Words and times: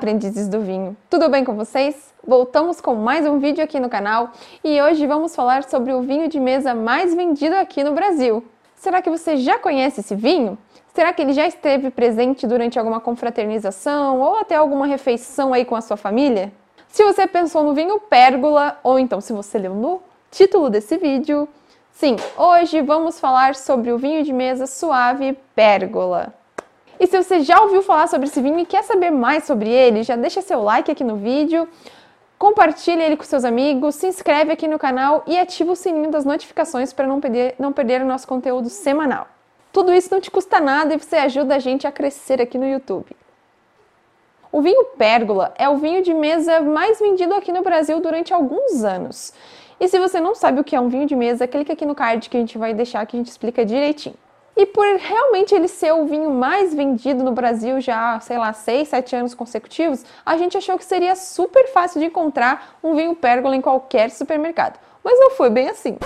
aprendizes 0.00 0.48
do 0.48 0.62
vinho! 0.62 0.96
Tudo 1.10 1.28
bem 1.28 1.44
com 1.44 1.54
vocês? 1.54 2.14
Voltamos 2.26 2.80
com 2.80 2.94
mais 2.94 3.26
um 3.26 3.38
vídeo 3.38 3.62
aqui 3.62 3.78
no 3.78 3.90
canal 3.90 4.32
e 4.64 4.80
hoje 4.80 5.06
vamos 5.06 5.36
falar 5.36 5.62
sobre 5.64 5.92
o 5.92 6.00
vinho 6.00 6.26
de 6.26 6.40
mesa 6.40 6.74
mais 6.74 7.14
vendido 7.14 7.54
aqui 7.56 7.84
no 7.84 7.92
Brasil. 7.92 8.42
Será 8.76 9.02
que 9.02 9.10
você 9.10 9.36
já 9.36 9.58
conhece 9.58 10.00
esse 10.00 10.14
vinho? 10.14 10.56
Será 10.94 11.12
que 11.12 11.20
ele 11.20 11.34
já 11.34 11.46
esteve 11.46 11.90
presente 11.90 12.46
durante 12.46 12.78
alguma 12.78 12.98
confraternização 12.98 14.20
ou 14.20 14.36
até 14.36 14.54
alguma 14.54 14.86
refeição 14.86 15.52
aí 15.52 15.66
com 15.66 15.76
a 15.76 15.82
sua 15.82 15.98
família? 15.98 16.50
Se 16.88 17.04
você 17.04 17.26
pensou 17.26 17.62
no 17.62 17.74
vinho 17.74 18.00
Pérgola 18.00 18.80
ou 18.82 18.98
então 18.98 19.20
se 19.20 19.34
você 19.34 19.58
leu 19.58 19.74
no 19.74 20.00
título 20.30 20.70
desse 20.70 20.96
vídeo, 20.96 21.46
sim, 21.92 22.16
hoje 22.38 22.80
vamos 22.80 23.20
falar 23.20 23.54
sobre 23.54 23.92
o 23.92 23.98
vinho 23.98 24.24
de 24.24 24.32
mesa 24.32 24.66
suave 24.66 25.36
Pérgola. 25.54 26.39
E 27.00 27.06
se 27.06 27.16
você 27.16 27.40
já 27.40 27.62
ouviu 27.62 27.80
falar 27.80 28.08
sobre 28.08 28.28
esse 28.28 28.42
vinho 28.42 28.58
e 28.58 28.66
quer 28.66 28.84
saber 28.84 29.10
mais 29.10 29.44
sobre 29.44 29.70
ele, 29.70 30.02
já 30.02 30.16
deixa 30.16 30.42
seu 30.42 30.62
like 30.62 30.90
aqui 30.90 31.02
no 31.02 31.16
vídeo, 31.16 31.66
compartilhe 32.38 33.02
ele 33.02 33.16
com 33.16 33.24
seus 33.24 33.42
amigos, 33.42 33.94
se 33.94 34.06
inscreve 34.06 34.52
aqui 34.52 34.68
no 34.68 34.78
canal 34.78 35.24
e 35.26 35.38
ativa 35.38 35.72
o 35.72 35.76
sininho 35.76 36.10
das 36.10 36.26
notificações 36.26 36.92
para 36.92 37.06
não 37.06 37.18
perder, 37.18 37.54
não 37.58 37.72
perder 37.72 38.02
o 38.02 38.04
nosso 38.04 38.28
conteúdo 38.28 38.68
semanal. 38.68 39.26
Tudo 39.72 39.94
isso 39.94 40.12
não 40.12 40.20
te 40.20 40.30
custa 40.30 40.60
nada 40.60 40.92
e 40.92 40.98
você 40.98 41.16
ajuda 41.16 41.56
a 41.56 41.58
gente 41.58 41.86
a 41.86 41.92
crescer 41.92 42.38
aqui 42.38 42.58
no 42.58 42.68
YouTube. 42.68 43.16
O 44.52 44.60
vinho 44.60 44.84
Pérgola 44.98 45.54
é 45.56 45.70
o 45.70 45.78
vinho 45.78 46.02
de 46.02 46.12
mesa 46.12 46.60
mais 46.60 46.98
vendido 46.98 47.32
aqui 47.32 47.50
no 47.50 47.62
Brasil 47.62 47.98
durante 48.00 48.34
alguns 48.34 48.84
anos. 48.84 49.32
E 49.78 49.88
se 49.88 49.98
você 49.98 50.20
não 50.20 50.34
sabe 50.34 50.60
o 50.60 50.64
que 50.64 50.76
é 50.76 50.80
um 50.80 50.90
vinho 50.90 51.06
de 51.06 51.16
mesa, 51.16 51.46
clica 51.46 51.72
aqui 51.72 51.86
no 51.86 51.94
card 51.94 52.28
que 52.28 52.36
a 52.36 52.40
gente 52.40 52.58
vai 52.58 52.74
deixar 52.74 53.06
que 53.06 53.16
a 53.16 53.18
gente 53.18 53.30
explica 53.30 53.64
direitinho. 53.64 54.16
E 54.60 54.66
por 54.66 54.84
realmente 54.84 55.54
ele 55.54 55.68
ser 55.68 55.90
o 55.94 56.04
vinho 56.04 56.28
mais 56.28 56.74
vendido 56.74 57.24
no 57.24 57.32
Brasil 57.32 57.80
já, 57.80 58.20
sei 58.20 58.36
lá, 58.36 58.52
6, 58.52 58.88
7 58.88 59.16
anos 59.16 59.32
consecutivos, 59.32 60.04
a 60.24 60.36
gente 60.36 60.54
achou 60.54 60.76
que 60.76 60.84
seria 60.84 61.16
super 61.16 61.66
fácil 61.68 61.98
de 61.98 62.08
encontrar 62.08 62.76
um 62.84 62.94
vinho 62.94 63.14
pérgola 63.14 63.56
em 63.56 63.62
qualquer 63.62 64.10
supermercado. 64.10 64.78
Mas 65.02 65.18
não 65.18 65.30
foi 65.30 65.48
bem 65.48 65.70
assim. 65.70 65.96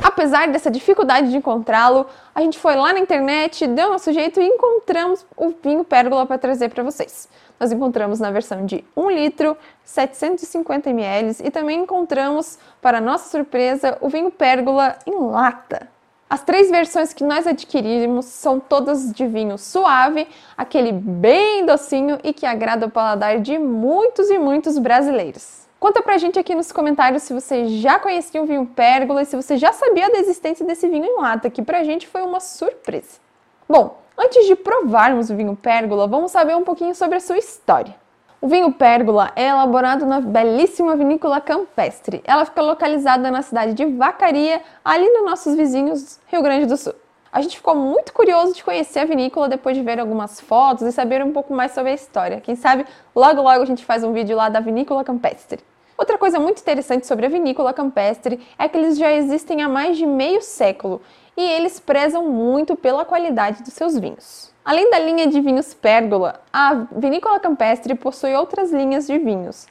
Apesar 0.00 0.46
dessa 0.46 0.70
dificuldade 0.70 1.28
de 1.28 1.38
encontrá-lo, 1.38 2.06
a 2.32 2.40
gente 2.40 2.56
foi 2.56 2.76
lá 2.76 2.92
na 2.92 3.00
internet, 3.00 3.66
deu 3.66 3.90
nosso 3.90 4.12
jeito 4.12 4.40
e 4.40 4.46
encontramos 4.46 5.26
o 5.36 5.52
vinho 5.60 5.82
pérgola 5.82 6.24
para 6.24 6.38
trazer 6.38 6.68
para 6.68 6.84
vocês. 6.84 7.28
Nós 7.58 7.72
encontramos 7.72 8.20
na 8.20 8.30
versão 8.30 8.64
de 8.64 8.84
1 8.96 9.10
litro, 9.10 9.56
750 9.82 10.88
ml 10.88 11.36
e 11.42 11.50
também 11.50 11.80
encontramos, 11.80 12.60
para 12.80 13.00
nossa 13.00 13.28
surpresa, 13.28 13.98
o 14.00 14.08
vinho 14.08 14.30
pérgola 14.30 14.96
em 15.04 15.18
lata. 15.18 15.97
As 16.30 16.42
três 16.42 16.70
versões 16.70 17.14
que 17.14 17.24
nós 17.24 17.46
adquirimos 17.46 18.26
são 18.26 18.60
todas 18.60 19.12
de 19.12 19.26
vinho 19.26 19.56
suave, 19.56 20.28
aquele 20.56 20.92
bem 20.92 21.64
docinho 21.64 22.18
e 22.22 22.34
que 22.34 22.44
agrada 22.44 22.84
o 22.84 22.90
paladar 22.90 23.40
de 23.40 23.58
muitos 23.58 24.28
e 24.28 24.38
muitos 24.38 24.76
brasileiros. 24.76 25.66
Conta 25.80 26.02
pra 26.02 26.18
gente 26.18 26.38
aqui 26.38 26.54
nos 26.54 26.70
comentários 26.70 27.22
se 27.22 27.32
você 27.32 27.68
já 27.68 27.98
conhecia 27.98 28.42
o 28.42 28.46
vinho 28.46 28.66
Pérgola 28.66 29.22
e 29.22 29.24
se 29.24 29.36
você 29.36 29.56
já 29.56 29.72
sabia 29.72 30.10
da 30.10 30.18
existência 30.18 30.66
desse 30.66 30.86
vinho 30.86 31.06
em 31.06 31.18
lata, 31.18 31.48
que 31.48 31.62
pra 31.62 31.82
gente 31.82 32.06
foi 32.06 32.20
uma 32.20 32.40
surpresa. 32.40 33.20
Bom, 33.66 33.98
antes 34.18 34.46
de 34.46 34.54
provarmos 34.54 35.30
o 35.30 35.36
vinho 35.36 35.56
Pérgola, 35.56 36.06
vamos 36.06 36.32
saber 36.32 36.56
um 36.56 36.64
pouquinho 36.64 36.94
sobre 36.94 37.16
a 37.16 37.20
sua 37.20 37.38
história. 37.38 37.94
O 38.40 38.46
vinho 38.46 38.70
Pérgola 38.72 39.32
é 39.34 39.48
elaborado 39.48 40.06
na 40.06 40.20
belíssima 40.20 40.94
vinícola 40.94 41.40
campestre. 41.40 42.22
Ela 42.24 42.44
fica 42.44 42.62
localizada 42.62 43.32
na 43.32 43.42
cidade 43.42 43.74
de 43.74 43.84
Vacaria, 43.84 44.62
ali 44.84 45.10
nos 45.10 45.24
nossos 45.24 45.56
vizinhos 45.56 46.20
Rio 46.28 46.40
Grande 46.40 46.66
do 46.66 46.76
Sul. 46.76 46.94
A 47.32 47.40
gente 47.42 47.56
ficou 47.56 47.74
muito 47.74 48.12
curioso 48.12 48.54
de 48.54 48.62
conhecer 48.62 49.00
a 49.00 49.04
vinícola 49.04 49.48
depois 49.48 49.76
de 49.76 49.82
ver 49.82 49.98
algumas 49.98 50.40
fotos 50.40 50.86
e 50.86 50.92
saber 50.92 51.20
um 51.20 51.32
pouco 51.32 51.52
mais 51.52 51.72
sobre 51.72 51.90
a 51.90 51.94
história. 51.94 52.40
Quem 52.40 52.54
sabe 52.54 52.86
logo 53.12 53.42
logo 53.42 53.60
a 53.60 53.66
gente 53.66 53.84
faz 53.84 54.04
um 54.04 54.12
vídeo 54.12 54.36
lá 54.36 54.48
da 54.48 54.60
vinícola 54.60 55.02
campestre. 55.02 55.60
Outra 55.98 56.16
coisa 56.16 56.38
muito 56.38 56.60
interessante 56.60 57.08
sobre 57.08 57.26
a 57.26 57.28
vinícola 57.28 57.74
campestre 57.74 58.38
é 58.56 58.68
que 58.68 58.78
eles 58.78 58.96
já 58.96 59.12
existem 59.12 59.62
há 59.62 59.68
mais 59.68 59.96
de 59.96 60.06
meio 60.06 60.40
século 60.40 61.02
e 61.36 61.42
eles 61.42 61.80
prezam 61.80 62.30
muito 62.30 62.76
pela 62.76 63.04
qualidade 63.04 63.64
dos 63.64 63.72
seus 63.72 63.98
vinhos. 63.98 64.54
Além 64.64 64.88
da 64.92 64.98
linha 65.00 65.26
de 65.26 65.40
vinhos 65.40 65.74
Pérgola, 65.74 66.40
a 66.52 66.86
Vinícola 66.92 67.40
Campestre 67.40 67.96
possui 67.96 68.32
outras 68.36 68.70
linhas 68.70 69.08
de 69.08 69.18
vinhos, 69.18 69.66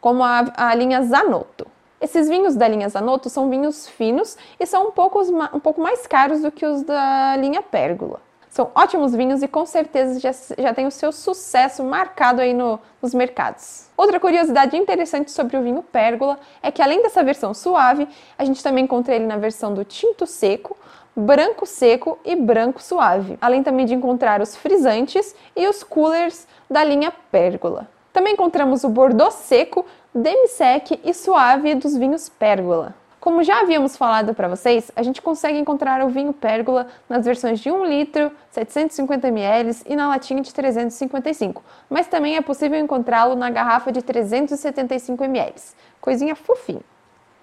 como 0.00 0.22
a, 0.22 0.44
a 0.56 0.74
linha 0.76 1.02
Zanotto. 1.02 1.66
Esses 2.00 2.28
vinhos 2.28 2.54
da 2.54 2.68
linha 2.68 2.88
Zanotto 2.88 3.28
são 3.28 3.50
vinhos 3.50 3.88
finos 3.88 4.36
e 4.60 4.66
são 4.66 4.88
um 4.88 4.90
pouco, 4.92 5.20
um 5.22 5.58
pouco 5.58 5.80
mais 5.80 6.06
caros 6.06 6.42
do 6.42 6.52
que 6.52 6.64
os 6.64 6.82
da 6.82 7.36
linha 7.36 7.62
Pérgola. 7.62 8.20
São 8.54 8.70
ótimos 8.72 9.12
vinhos 9.12 9.42
e 9.42 9.48
com 9.48 9.66
certeza 9.66 10.20
já, 10.20 10.30
já 10.56 10.72
tem 10.72 10.86
o 10.86 10.90
seu 10.92 11.10
sucesso 11.10 11.82
marcado 11.82 12.40
aí 12.40 12.54
no, 12.54 12.78
nos 13.02 13.12
mercados. 13.12 13.88
Outra 13.96 14.20
curiosidade 14.20 14.76
interessante 14.76 15.32
sobre 15.32 15.56
o 15.56 15.62
vinho 15.64 15.82
Pérgola 15.82 16.38
é 16.62 16.70
que 16.70 16.80
além 16.80 17.02
dessa 17.02 17.24
versão 17.24 17.52
suave, 17.52 18.06
a 18.38 18.44
gente 18.44 18.62
também 18.62 18.84
encontra 18.84 19.12
ele 19.12 19.26
na 19.26 19.36
versão 19.36 19.74
do 19.74 19.84
tinto 19.84 20.24
seco, 20.24 20.76
branco 21.16 21.66
seco 21.66 22.16
e 22.24 22.36
branco 22.36 22.80
suave, 22.80 23.36
além 23.40 23.64
também 23.64 23.86
de 23.86 23.94
encontrar 23.94 24.40
os 24.40 24.54
frisantes 24.54 25.34
e 25.56 25.66
os 25.66 25.82
coolers 25.82 26.46
da 26.70 26.84
linha 26.84 27.12
Pérgola. 27.32 27.88
Também 28.12 28.34
encontramos 28.34 28.84
o 28.84 28.88
Bordeaux 28.88 29.34
seco, 29.34 29.84
demi-sec 30.14 31.00
e 31.02 31.12
suave 31.12 31.74
dos 31.74 31.96
vinhos 31.96 32.28
Pérgola. 32.28 32.94
Como 33.24 33.42
já 33.42 33.60
havíamos 33.60 33.96
falado 33.96 34.34
para 34.34 34.48
vocês, 34.48 34.92
a 34.94 35.02
gente 35.02 35.22
consegue 35.22 35.56
encontrar 35.56 36.04
o 36.04 36.10
vinho 36.10 36.30
Pérgola 36.30 36.88
nas 37.08 37.24
versões 37.24 37.58
de 37.58 37.70
1 37.70 37.86
litro, 37.86 38.30
750 38.50 39.28
ml 39.28 39.76
e 39.86 39.96
na 39.96 40.08
latinha 40.08 40.42
de 40.42 40.52
355, 40.52 41.64
mas 41.88 42.06
também 42.06 42.36
é 42.36 42.42
possível 42.42 42.78
encontrá-lo 42.78 43.34
na 43.34 43.48
garrafa 43.48 43.90
de 43.90 44.02
375 44.02 45.24
ml. 45.24 45.54
Coisinha 46.02 46.36
fofinha. 46.36 46.82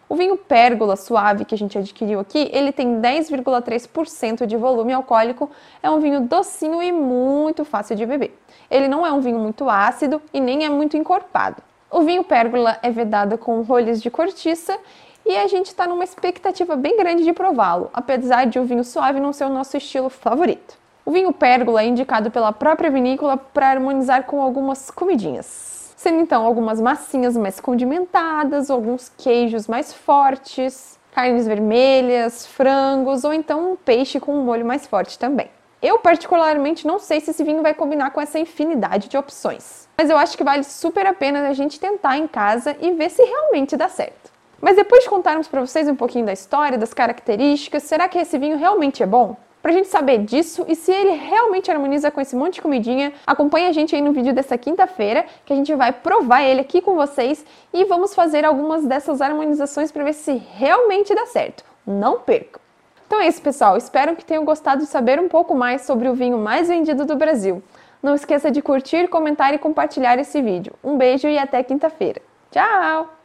O 0.07 0.13
vinho 0.13 0.37
Pérgola 0.37 0.95
suave 0.95 1.45
que 1.45 1.55
a 1.55 1.57
gente 1.57 1.75
adquiriu 1.79 2.19
aqui, 2.19 2.47
ele 2.53 2.71
tem 2.71 3.01
10,3% 3.01 4.45
de 4.45 4.57
volume 4.57 4.93
alcoólico, 4.93 5.49
é 5.81 5.89
um 5.89 5.99
vinho 5.99 6.21
docinho 6.21 6.79
e 6.83 6.91
muito 6.91 7.65
fácil 7.65 7.95
de 7.95 8.05
beber. 8.05 8.39
Ele 8.69 8.87
não 8.87 9.03
é 9.03 9.11
um 9.11 9.19
vinho 9.19 9.39
muito 9.39 9.67
ácido 9.67 10.21
e 10.31 10.39
nem 10.39 10.63
é 10.63 10.69
muito 10.69 10.95
encorpado. 10.95 11.63
O 11.89 12.03
vinho 12.03 12.23
Pérgola 12.23 12.77
é 12.81 12.89
vedado 12.89 13.37
com 13.37 13.63
rolhas 13.63 14.01
de 14.01 14.09
cortiça 14.09 14.77
e 15.25 15.37
a 15.37 15.47
gente 15.47 15.67
está 15.67 15.87
numa 15.87 16.03
expectativa 16.03 16.75
bem 16.75 16.97
grande 16.97 17.23
de 17.23 17.33
prová-lo, 17.33 17.89
apesar 17.93 18.45
de 18.45 18.59
o 18.59 18.65
vinho 18.65 18.83
suave 18.83 19.19
não 19.19 19.33
ser 19.33 19.45
o 19.45 19.49
nosso 19.49 19.77
estilo 19.77 20.09
favorito. 20.09 20.77
O 21.05 21.11
vinho 21.11 21.33
Pérgola 21.33 21.81
é 21.81 21.87
indicado 21.87 22.31
pela 22.31 22.51
própria 22.51 22.89
vinícola 22.89 23.37
para 23.37 23.71
harmonizar 23.71 24.23
com 24.23 24.41
algumas 24.41 24.91
comidinhas 24.91 25.71
sendo 26.01 26.19
então 26.19 26.43
algumas 26.43 26.81
massinhas 26.81 27.37
mais 27.37 27.59
condimentadas, 27.59 28.71
alguns 28.71 29.07
queijos 29.15 29.67
mais 29.67 29.93
fortes, 29.93 30.99
carnes 31.11 31.45
vermelhas, 31.45 32.47
frangos 32.47 33.23
ou 33.23 33.31
então 33.31 33.73
um 33.73 33.75
peixe 33.75 34.19
com 34.19 34.33
um 34.33 34.43
molho 34.43 34.65
mais 34.65 34.87
forte 34.87 35.19
também. 35.19 35.51
Eu 35.79 35.99
particularmente 35.99 36.87
não 36.87 36.97
sei 36.97 37.19
se 37.19 37.29
esse 37.29 37.43
vinho 37.43 37.61
vai 37.61 37.75
combinar 37.75 38.09
com 38.09 38.19
essa 38.19 38.39
infinidade 38.39 39.09
de 39.09 39.17
opções, 39.17 39.87
mas 39.95 40.09
eu 40.09 40.17
acho 40.17 40.35
que 40.35 40.43
vale 40.43 40.63
super 40.63 41.05
a 41.05 41.13
pena 41.13 41.47
a 41.47 41.53
gente 41.53 41.79
tentar 41.79 42.17
em 42.17 42.27
casa 42.27 42.75
e 42.81 42.93
ver 42.93 43.11
se 43.11 43.21
realmente 43.23 43.77
dá 43.77 43.87
certo. 43.87 44.30
Mas 44.61 44.75
depois 44.75 45.03
de 45.03 45.09
contarmos 45.09 45.47
para 45.47 45.59
vocês 45.59 45.87
um 45.87 45.95
pouquinho 45.95 46.25
da 46.25 46.33
história, 46.33 46.77
das 46.77 46.93
características, 46.93 47.83
será 47.83 48.07
que 48.07 48.19
esse 48.19 48.37
vinho 48.37 48.57
realmente 48.57 49.01
é 49.01 49.05
bom? 49.07 49.35
Pra 49.61 49.71
gente 49.71 49.87
saber 49.87 50.19
disso 50.19 50.65
e 50.67 50.75
se 50.75 50.91
ele 50.91 51.11
realmente 51.11 51.69
harmoniza 51.69 52.09
com 52.09 52.19
esse 52.21 52.35
monte 52.35 52.55
de 52.55 52.61
comidinha, 52.61 53.13
acompanha 53.27 53.69
a 53.69 53.71
gente 53.71 53.95
aí 53.95 54.01
no 54.01 54.11
vídeo 54.11 54.33
dessa 54.33 54.57
quinta-feira, 54.57 55.25
que 55.45 55.53
a 55.53 55.55
gente 55.55 55.73
vai 55.75 55.91
provar 55.91 56.43
ele 56.43 56.61
aqui 56.61 56.81
com 56.81 56.95
vocês 56.95 57.45
e 57.71 57.85
vamos 57.85 58.15
fazer 58.15 58.43
algumas 58.43 58.85
dessas 58.85 59.21
harmonizações 59.21 59.91
para 59.91 60.03
ver 60.03 60.13
se 60.13 60.41
realmente 60.55 61.13
dá 61.13 61.25
certo. 61.27 61.63
Não 61.85 62.19
percam! 62.19 62.61
Então 63.05 63.19
é 63.19 63.27
isso, 63.27 63.41
pessoal. 63.41 63.77
Espero 63.77 64.15
que 64.15 64.25
tenham 64.25 64.45
gostado 64.45 64.81
de 64.81 64.87
saber 64.87 65.19
um 65.19 65.27
pouco 65.27 65.53
mais 65.53 65.81
sobre 65.81 66.07
o 66.07 66.13
vinho 66.15 66.37
mais 66.37 66.69
vendido 66.69 67.05
do 67.05 67.15
Brasil. 67.15 67.61
Não 68.01 68.15
esqueça 68.15 68.49
de 68.49 68.61
curtir, 68.61 69.07
comentar 69.09 69.53
e 69.53 69.59
compartilhar 69.59 70.17
esse 70.17 70.41
vídeo. 70.41 70.73
Um 70.83 70.97
beijo 70.97 71.27
e 71.27 71.37
até 71.37 71.61
quinta-feira. 71.61 72.21
Tchau! 72.49 73.20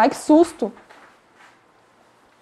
Ai, 0.00 0.08
que 0.08 0.16
susto! 0.16 0.72